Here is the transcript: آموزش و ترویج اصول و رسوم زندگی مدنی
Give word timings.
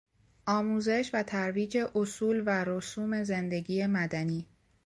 آموزش 0.47 1.09
و 1.13 1.23
ترویج 1.23 1.77
اصول 1.95 2.43
و 2.47 2.65
رسوم 2.65 3.23
زندگی 3.23 3.87
مدنی 3.87 4.47